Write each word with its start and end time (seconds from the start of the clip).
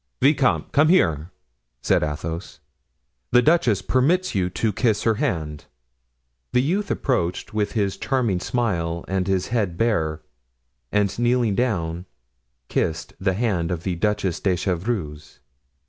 "Vicomte, 0.19 0.71
come 0.71 0.87
here," 0.89 1.29
said 1.83 2.01
Athos; 2.01 2.59
"the 3.29 3.43
duchess 3.43 3.83
permits 3.83 4.33
you 4.33 4.49
to 4.49 4.73
kiss 4.73 5.03
her 5.03 5.13
hand." 5.13 5.65
The 6.53 6.61
youth 6.63 6.89
approached 6.89 7.53
with 7.53 7.73
his 7.73 7.97
charming 7.97 8.39
smile 8.39 9.05
and 9.07 9.27
his 9.27 9.49
head 9.49 9.77
bare, 9.77 10.23
and 10.91 11.19
kneeling 11.19 11.53
down, 11.53 12.07
kissed 12.67 13.13
the 13.19 13.35
hand 13.35 13.69
of 13.69 13.83
the 13.83 13.93
Duchess 13.95 14.39
de 14.39 14.55
Chevreuse. 14.55 15.39